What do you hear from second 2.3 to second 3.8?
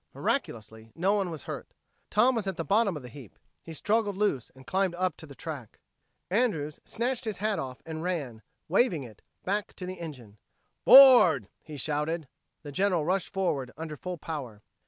was at the bottom of the heap; he